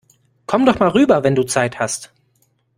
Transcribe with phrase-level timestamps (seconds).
[0.47, 2.11] Komm doch mal rüber, wenn du Zeit hast!